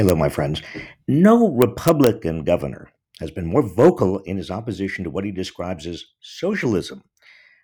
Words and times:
Hello, 0.00 0.14
my 0.14 0.30
friends. 0.30 0.62
No 1.06 1.50
Republican 1.50 2.42
governor 2.42 2.90
has 3.18 3.30
been 3.30 3.44
more 3.44 3.60
vocal 3.60 4.20
in 4.20 4.38
his 4.38 4.50
opposition 4.50 5.04
to 5.04 5.10
what 5.10 5.26
he 5.26 5.30
describes 5.30 5.86
as 5.86 6.06
socialism 6.22 7.02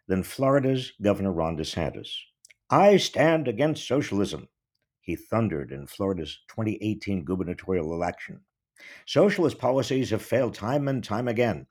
than 0.06 0.22
Florida's 0.22 0.92
Governor 1.00 1.32
Ron 1.32 1.56
DeSantis. 1.56 2.10
I 2.68 2.98
stand 2.98 3.48
against 3.48 3.88
socialism, 3.88 4.48
he 5.00 5.16
thundered 5.16 5.72
in 5.72 5.86
Florida's 5.86 6.38
2018 6.50 7.24
gubernatorial 7.24 7.94
election. 7.94 8.42
Socialist 9.06 9.56
policies 9.56 10.10
have 10.10 10.20
failed 10.20 10.52
time 10.52 10.88
and 10.88 11.02
time 11.02 11.28
again. 11.28 11.66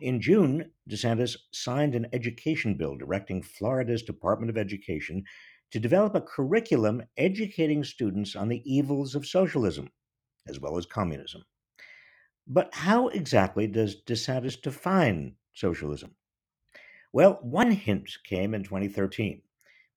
In 0.00 0.20
June, 0.20 0.72
DeSantis 0.90 1.36
signed 1.52 1.94
an 1.94 2.08
education 2.12 2.76
bill 2.76 2.96
directing 2.96 3.42
Florida's 3.42 4.02
Department 4.02 4.50
of 4.50 4.58
Education 4.58 5.22
to 5.70 5.78
develop 5.78 6.14
a 6.14 6.20
curriculum 6.20 7.02
educating 7.16 7.84
students 7.84 8.34
on 8.36 8.48
the 8.48 8.62
evils 8.64 9.14
of 9.14 9.26
socialism 9.26 9.88
as 10.48 10.58
well 10.58 10.78
as 10.78 10.86
communism. 10.86 11.44
But 12.46 12.72
how 12.72 13.08
exactly 13.08 13.66
does 13.66 14.02
DeSantis 14.06 14.60
define 14.60 15.36
socialism? 15.52 16.14
Well, 17.12 17.38
one 17.42 17.70
hint 17.70 18.10
came 18.24 18.54
in 18.54 18.62
2013 18.62 19.42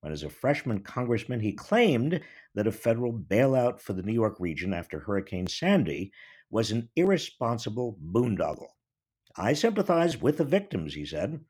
when, 0.00 0.12
as 0.12 0.22
a 0.22 0.30
freshman 0.30 0.80
congressman, 0.80 1.40
he 1.40 1.52
claimed 1.52 2.20
that 2.54 2.66
a 2.66 2.72
federal 2.72 3.12
bailout 3.12 3.80
for 3.80 3.92
the 3.92 4.02
New 4.02 4.12
York 4.12 4.36
region 4.40 4.74
after 4.74 4.98
Hurricane 4.98 5.46
Sandy 5.46 6.12
was 6.50 6.70
an 6.70 6.88
irresponsible 6.96 7.96
boondoggle. 8.04 8.68
I 9.36 9.54
sympathize 9.54 10.20
with 10.20 10.38
the 10.38 10.44
victims, 10.44 10.92
he 10.92 11.06
said, 11.06 11.40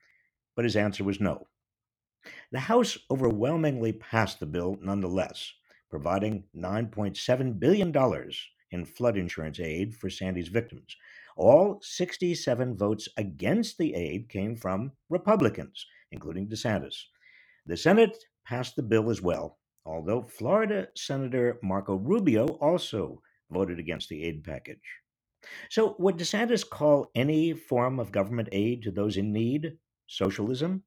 but 0.55 0.65
his 0.65 0.77
answer 0.77 1.03
was 1.03 1.19
no. 1.19 1.49
The 2.51 2.61
House 2.61 2.99
overwhelmingly 3.11 3.93
passed 3.93 4.41
the 4.41 4.47
bill 4.47 4.79
nonetheless, 4.81 5.53
providing 5.91 6.45
$9.7 6.57 7.59
billion 7.59 7.93
in 8.71 8.85
flood 8.85 9.17
insurance 9.17 9.61
aid 9.61 9.95
for 9.95 10.11
Sandy's 10.11 10.49
victims. 10.49 10.97
All 11.37 11.79
67 11.83 12.77
votes 12.77 13.09
against 13.17 13.79
the 13.79 13.95
aid 13.95 14.29
came 14.29 14.57
from 14.57 14.93
Republicans, 15.09 15.87
including 16.11 16.49
DeSantis. 16.49 16.95
The 17.67 17.77
Senate 17.77 18.17
passed 18.45 18.77
the 18.77 18.83
bill 18.83 19.11
as 19.11 19.23
well, 19.23 19.59
although 19.85 20.23
Florida 20.23 20.89
Senator 20.97 21.59
Marco 21.63 21.97
Rubio 21.97 22.47
also 22.61 23.23
voted 23.51 23.79
against 23.79 24.09
the 24.09 24.25
aid 24.25 24.45
package. 24.45 25.01
So, 25.71 25.97
would 25.99 26.19
DeSantis 26.19 26.69
call 26.69 27.11
any 27.15 27.53
form 27.53 27.99
of 27.99 28.13
government 28.13 28.49
aid 28.53 28.83
to 28.83 28.91
those 28.91 29.17
in 29.17 29.33
need 29.33 29.79
socialism? 30.07 30.85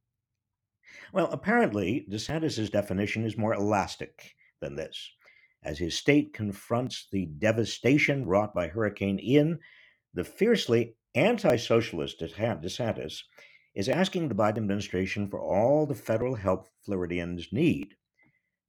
Well, 1.13 1.29
apparently, 1.31 2.05
DeSantis' 2.09 2.71
definition 2.71 3.25
is 3.25 3.37
more 3.37 3.53
elastic 3.53 4.35
than 4.59 4.75
this. 4.75 5.11
As 5.63 5.79
his 5.79 5.97
state 5.97 6.33
confronts 6.33 7.07
the 7.11 7.25
devastation 7.25 8.25
wrought 8.25 8.53
by 8.53 8.67
Hurricane 8.67 9.19
Ian, 9.19 9.59
the 10.13 10.23
fiercely 10.23 10.95
anti 11.15 11.55
socialist 11.55 12.19
DeSantis 12.19 13.23
is 13.73 13.89
asking 13.89 14.27
the 14.27 14.35
Biden 14.35 14.57
administration 14.57 15.27
for 15.27 15.41
all 15.41 15.85
the 15.85 15.95
federal 15.95 16.35
help 16.35 16.67
Floridians 16.83 17.51
need. 17.51 17.95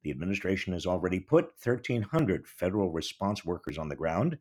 The 0.02 0.10
administration 0.10 0.72
has 0.72 0.86
already 0.86 1.20
put 1.20 1.52
1,300 1.62 2.46
federal 2.46 2.92
response 2.92 3.44
workers 3.44 3.78
on 3.78 3.88
the 3.88 3.96
ground. 3.96 4.38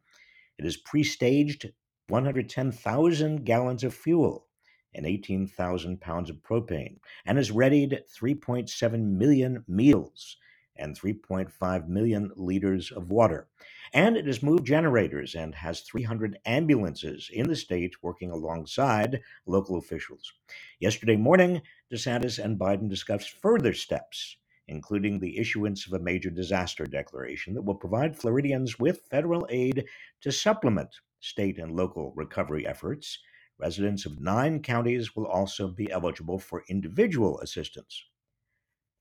It 0.58 0.64
has 0.64 0.78
pre 0.78 1.04
staged 1.04 1.72
110,000 2.08 3.44
gallons 3.46 3.84
of 3.84 3.94
fuel 3.94 4.48
and 4.96 5.06
18,000 5.06 6.00
pounds 6.00 6.30
of 6.30 6.38
propane, 6.38 6.98
and 7.26 7.38
has 7.38 7.52
readied 7.52 8.02
3.7 8.18 9.12
million 9.12 9.64
meals 9.68 10.38
and 10.78 11.00
3.5 11.00 11.88
million 11.88 12.32
liters 12.36 12.92
of 12.92 13.10
water. 13.10 13.48
And 13.94 14.18
it 14.18 14.26
has 14.26 14.44
moved 14.44 14.66
generators 14.66 15.36
and 15.36 15.56
has 15.56 15.82
300 15.82 16.40
ambulances 16.46 17.30
in 17.32 17.48
the 17.48 17.56
state 17.56 18.04
working 18.04 18.32
alongside 18.32 19.22
local 19.46 19.78
officials. 19.78 20.34
Yesterday 20.80 21.16
morning, 21.16 21.62
DeSantis 21.94 22.44
and 22.44 22.60
Biden 22.60 22.90
discussed 22.90 23.30
further 23.30 23.74
steps, 23.74 24.38
including 24.68 25.20
the 25.20 25.38
issuance 25.38 25.86
of 25.86 25.94
a 25.94 26.04
major 26.04 26.30
disaster 26.30 26.86
declaration 26.86 27.54
that 27.54 27.62
will 27.62 27.76
provide 27.76 28.18
Floridians 28.18 28.80
with 28.80 29.06
federal 29.10 29.48
aid 29.50 29.86
to 30.22 30.32
supplement 30.32 30.90
state 31.20 31.58
and 31.58 31.76
local 31.76 32.12
recovery 32.16 32.68
efforts 32.68 33.20
Residents 33.58 34.06
of 34.06 34.20
nine 34.20 34.62
counties 34.62 35.16
will 35.16 35.28
also 35.28 35.68
be 35.68 35.92
eligible 35.92 36.40
for 36.40 36.64
individual 36.68 37.40
assistance. 37.40 38.04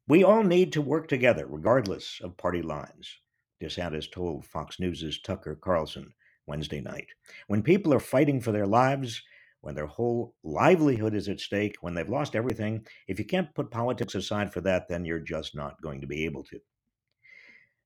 We 0.07 0.23
all 0.23 0.43
need 0.43 0.73
to 0.75 0.83
work 0.83 1.09
together, 1.09 1.47
regardless 1.47 2.21
of 2.23 2.37
party 2.37 2.63
lines, 2.63 3.19
DeSantis 3.63 4.11
told 4.11 4.45
Fox 4.45 4.79
News' 4.79 5.21
Tucker 5.23 5.55
Carlson 5.57 6.13
Wednesday 6.47 6.81
night. 6.81 7.09
When 7.47 7.63
people 7.63 7.93
are 7.95 8.01
fighting 8.01 8.41
for 8.41 8.53
their 8.53 8.67
lives, 8.67 9.23
when 9.63 9.75
their 9.75 9.87
whole 9.87 10.35
livelihood 10.45 11.15
is 11.15 11.29
at 11.29 11.41
stake, 11.41 11.77
when 11.81 11.95
they've 11.95 12.09
lost 12.09 12.37
everything, 12.37 12.87
if 13.09 13.19
you 13.19 13.25
can't 13.25 13.55
put 13.55 13.71
politics 13.71 14.15
aside 14.15 14.53
for 14.53 14.61
that, 14.61 14.89
then 14.89 15.05
you're 15.05 15.21
just 15.21 15.57
not 15.57 15.81
going 15.81 16.03
to 16.03 16.07
be 16.07 16.27
able 16.27 16.45
to. 16.45 16.61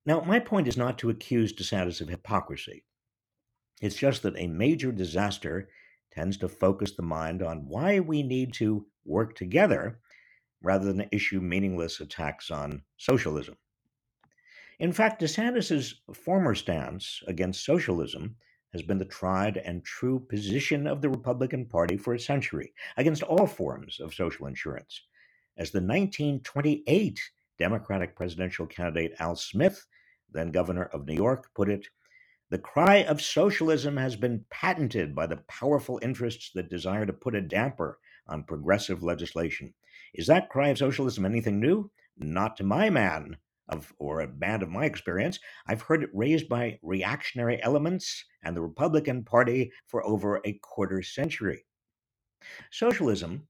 Now, 0.05 0.21
my 0.23 0.41
point 0.41 0.67
is 0.67 0.77
not 0.77 0.99
to 0.99 1.11
accuse 1.11 1.53
DeSantis 1.53 2.01
of 2.01 2.09
hypocrisy. 2.09 2.85
It's 3.81 3.97
just 3.97 4.23
that 4.25 4.37
a 4.37 4.49
major 4.49 4.91
disaster 4.91 5.69
tends 6.19 6.37
to 6.37 6.49
focus 6.49 6.97
the 6.97 7.03
mind 7.03 7.45
on 7.45 7.69
why 7.69 8.01
we 8.01 8.25
need 8.25 8.53
to 8.53 8.85
work 9.05 9.37
together 9.37 10.01
rather 10.61 10.93
than 10.93 11.09
issue 11.13 11.41
meaningless 11.41 12.01
attacks 12.01 12.51
on 12.51 12.83
socialism. 12.97 13.55
In 14.81 14.93
fact, 14.93 15.23
DeSantis' 15.23 15.95
former 16.13 16.57
stance 16.57 17.23
against 17.29 17.65
socialism 17.65 18.35
has 18.73 18.83
been 18.83 18.99
the 18.99 19.05
tried 19.05 19.59
and 19.59 19.85
true 19.85 20.19
position 20.19 20.89
of 20.89 21.03
the 21.03 21.09
Republican 21.09 21.65
Party 21.67 21.97
for 21.97 22.15
a 22.15 22.21
century 22.21 22.73
against 22.97 23.23
all 23.23 23.47
forms 23.47 24.01
of 24.01 24.13
social 24.13 24.47
insurance. 24.47 25.03
As 25.57 25.71
the 25.71 25.79
1928 25.79 27.21
Democratic 27.61 28.17
presidential 28.17 28.67
candidate 28.67 29.15
Al 29.21 29.37
Smith, 29.37 29.87
then 30.33 30.51
governor 30.51 30.87
of 30.87 31.07
New 31.07 31.15
York, 31.15 31.49
put 31.55 31.69
it, 31.69 31.87
the 32.51 32.59
cry 32.59 32.97
of 32.97 33.21
socialism 33.21 33.97
has 33.97 34.17
been 34.17 34.45
patented 34.51 35.15
by 35.15 35.27
the 35.27 35.43
powerful 35.49 35.99
interests 36.03 36.51
that 36.55 36.71
desire 36.71 37.05
to 37.05 37.13
put 37.13 37.35
a 37.35 37.43
damper 37.43 37.99
on 38.27 38.45
progressive 38.45 39.03
legislation. 39.03 39.75
Is 40.15 40.27
that 40.29 40.49
cry 40.49 40.69
of 40.69 40.79
socialism 40.79 41.27
anything 41.27 41.61
new? 41.61 41.91
Not 42.17 42.57
to 42.57 42.65
my 42.65 42.89
man 42.89 43.37
of 43.69 43.93
or 43.99 44.21
a 44.21 44.27
band 44.27 44.63
of 44.63 44.71
my 44.71 44.87
experience. 44.87 45.39
I've 45.67 45.83
heard 45.83 46.03
it 46.03 46.11
raised 46.15 46.49
by 46.49 46.79
reactionary 46.83 47.63
elements 47.63 48.25
and 48.43 48.57
the 48.57 48.63
Republican 48.63 49.25
Party 49.25 49.71
for 49.87 50.05
over 50.07 50.41
a 50.45 50.59
quarter 50.63 51.03
century. 51.03 51.65
Socialism 52.71 53.47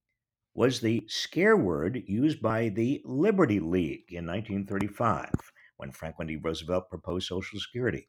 was 0.54 0.80
the 0.80 1.04
scare 1.06 1.56
word 1.56 2.02
used 2.06 2.42
by 2.42 2.68
the 2.70 3.00
Liberty 3.04 3.60
League 3.60 4.10
in 4.10 4.26
1935 4.26 5.30
when 5.76 5.92
Franklin 5.92 6.26
D. 6.26 6.36
Roosevelt 6.36 6.90
proposed 6.90 7.28
Social 7.28 7.60
Security. 7.60 8.08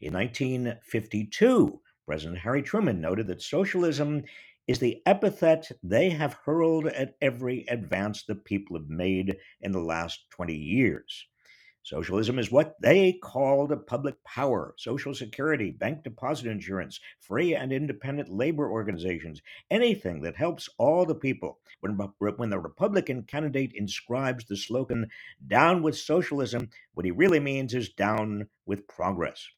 In 0.00 0.14
1952, 0.14 1.80
President 2.06 2.38
Harry 2.38 2.62
Truman 2.62 3.00
noted 3.00 3.26
that 3.28 3.42
socialism 3.42 4.24
is 4.66 4.78
the 4.78 5.02
epithet 5.06 5.70
they 5.82 6.10
have 6.10 6.38
hurled 6.44 6.86
at 6.86 7.16
every 7.20 7.64
advance 7.68 8.24
the 8.24 8.34
people 8.34 8.76
have 8.76 8.88
made 8.88 9.36
in 9.60 9.72
the 9.72 9.80
last 9.80 10.30
20 10.30 10.54
years. 10.54 11.26
Socialism 11.82 12.38
is 12.38 12.52
what 12.52 12.76
they 12.82 13.14
called 13.14 13.86
public 13.86 14.22
power, 14.22 14.74
social 14.76 15.14
security, 15.14 15.70
bank 15.70 16.04
deposit 16.04 16.46
insurance, 16.46 17.00
free 17.20 17.54
and 17.54 17.72
independent 17.72 18.28
labor 18.28 18.70
organizations, 18.70 19.40
anything 19.70 20.20
that 20.20 20.36
helps 20.36 20.68
all 20.76 21.06
the 21.06 21.14
people. 21.14 21.58
When, 21.80 21.96
when 22.18 22.50
the 22.50 22.58
Republican 22.58 23.22
candidate 23.22 23.72
inscribes 23.74 24.44
the 24.44 24.56
slogan, 24.56 25.08
down 25.48 25.82
with 25.82 25.96
socialism, 25.96 26.68
what 26.92 27.06
he 27.06 27.12
really 27.12 27.40
means 27.40 27.72
is 27.72 27.88
down 27.88 28.48
with 28.66 28.86
progress. 28.86 29.48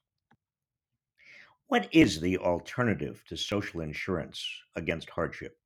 What 1.72 1.88
is 1.90 2.20
the 2.20 2.36
alternative 2.36 3.24
to 3.28 3.36
social 3.38 3.80
insurance 3.80 4.46
against 4.76 5.08
hardship? 5.08 5.56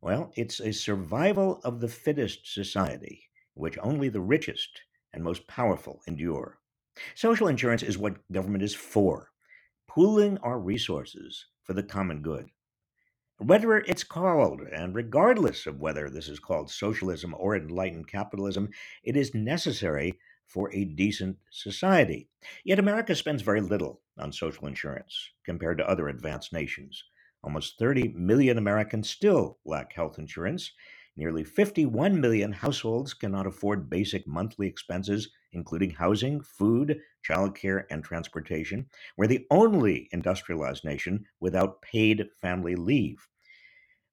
Well, 0.00 0.32
it's 0.36 0.58
a 0.58 0.72
survival 0.72 1.60
of 1.64 1.80
the 1.80 1.88
fittest 1.88 2.50
society, 2.50 3.28
which 3.52 3.76
only 3.82 4.08
the 4.08 4.22
richest 4.22 4.80
and 5.12 5.22
most 5.22 5.46
powerful 5.46 6.00
endure. 6.06 6.60
Social 7.14 7.48
insurance 7.48 7.82
is 7.82 7.98
what 7.98 8.26
government 8.32 8.64
is 8.64 8.74
for, 8.74 9.28
pooling 9.86 10.38
our 10.38 10.58
resources 10.58 11.44
for 11.62 11.74
the 11.74 11.82
common 11.82 12.22
good. 12.22 12.46
Whether 13.36 13.80
it's 13.80 14.04
called, 14.04 14.62
and 14.62 14.94
regardless 14.94 15.66
of 15.66 15.78
whether 15.78 16.08
this 16.08 16.28
is 16.28 16.40
called 16.40 16.70
socialism 16.70 17.34
or 17.36 17.54
enlightened 17.54 18.08
capitalism, 18.08 18.70
it 19.04 19.18
is 19.18 19.34
necessary 19.34 20.18
for 20.52 20.72
a 20.74 20.84
decent 20.84 21.36
society. 21.50 22.28
Yet 22.64 22.78
America 22.78 23.14
spends 23.14 23.42
very 23.42 23.60
little 23.60 24.02
on 24.18 24.32
social 24.32 24.66
insurance 24.66 25.30
compared 25.44 25.78
to 25.78 25.88
other 25.88 26.08
advanced 26.08 26.52
nations. 26.52 27.02
Almost 27.42 27.78
30 27.78 28.08
million 28.14 28.58
Americans 28.58 29.08
still 29.08 29.58
lack 29.64 29.92
health 29.94 30.18
insurance, 30.18 30.72
Nearly 31.14 31.44
51 31.44 32.18
million 32.22 32.52
households 32.52 33.12
cannot 33.12 33.46
afford 33.46 33.90
basic 33.90 34.26
monthly 34.26 34.66
expenses, 34.66 35.28
including 35.52 35.90
housing, 35.90 36.40
food, 36.40 37.02
childcare, 37.22 37.84
and 37.90 38.02
transportation. 38.02 38.86
We're 39.18 39.26
the 39.26 39.46
only 39.50 40.08
industrialized 40.12 40.84
nation 40.86 41.26
without 41.38 41.82
paid 41.82 42.30
family 42.40 42.76
leave. 42.76 43.28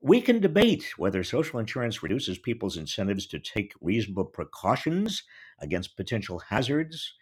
We 0.02 0.22
can 0.22 0.40
debate 0.40 0.94
whether 0.98 1.26
social 1.26 1.60
insurance 1.60 2.02
reduces 2.02 2.38
people's 2.38 2.78
incentives 2.78 3.28
to 3.28 3.40
take 3.40 3.74
reasonable 3.82 4.24
precautions 4.26 5.24
against 5.60 5.98
potential 5.98 6.40
hazards, 6.40 7.16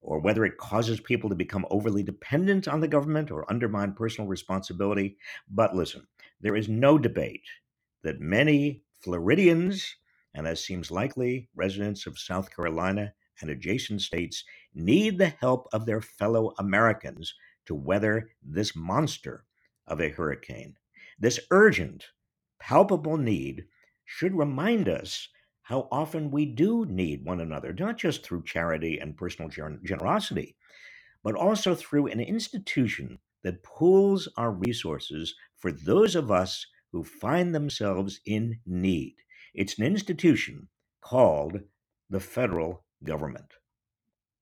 or 0.00 0.18
whether 0.18 0.46
it 0.46 0.56
causes 0.56 0.98
people 0.98 1.28
to 1.28 1.36
become 1.36 1.66
overly 1.70 2.02
dependent 2.02 2.66
on 2.68 2.80
the 2.80 2.88
government 2.88 3.30
or 3.30 3.50
undermine 3.52 3.92
personal 3.92 4.26
responsibility. 4.28 5.18
But 5.46 5.76
listen, 5.76 6.06
there 6.40 6.56
is 6.56 6.70
no 6.70 6.96
debate 6.96 7.44
that 8.02 8.18
many 8.18 8.82
Floridians, 9.00 9.94
and 10.32 10.46
as 10.46 10.64
seems 10.64 10.90
likely, 10.90 11.50
residents 11.54 12.06
of 12.06 12.18
South 12.18 12.54
Carolina 12.54 13.12
and 13.42 13.50
adjacent 13.50 14.00
states, 14.00 14.42
need 14.74 15.18
the 15.18 15.34
help 15.38 15.68
of 15.74 15.84
their 15.84 16.00
fellow 16.00 16.54
Americans 16.58 17.34
to 17.66 17.74
weather 17.74 18.30
this 18.42 18.74
monster 18.74 19.44
of 19.86 20.00
a 20.00 20.08
hurricane. 20.08 20.76
This 21.18 21.38
urgent, 21.50 22.06
palpable 22.62 23.16
need 23.16 23.64
should 24.04 24.38
remind 24.38 24.88
us 24.88 25.28
how 25.62 25.88
often 25.90 26.30
we 26.30 26.46
do 26.46 26.86
need 26.86 27.24
one 27.24 27.40
another, 27.40 27.72
not 27.72 27.98
just 27.98 28.24
through 28.24 28.44
charity 28.44 28.98
and 28.98 29.16
personal 29.16 29.50
generosity, 29.84 30.56
but 31.24 31.34
also 31.34 31.74
through 31.74 32.06
an 32.06 32.20
institution 32.20 33.18
that 33.42 33.64
pools 33.64 34.28
our 34.36 34.52
resources 34.52 35.34
for 35.56 35.72
those 35.72 36.14
of 36.14 36.30
us 36.30 36.64
who 36.92 37.02
find 37.02 37.52
themselves 37.52 38.20
in 38.26 38.60
need. 38.64 39.16
It's 39.54 39.78
an 39.78 39.84
institution 39.84 40.68
called 41.00 41.60
the 42.10 42.20
federal 42.20 42.84
government. 43.02 43.54